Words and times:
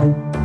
Bye. 0.00 0.39